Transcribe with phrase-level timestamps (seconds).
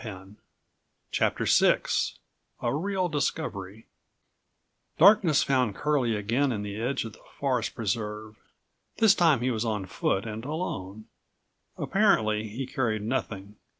[0.01, 0.29] 64
[1.11, 1.79] CHAPTER VIA
[2.73, 3.85] REAL DISCOVERY
[4.97, 8.35] Darkness found Curlie again on the edge of the Forest Preserve.
[8.97, 11.05] This time he was on foot and alone.
[11.77, 13.57] Apparently he carried nothing.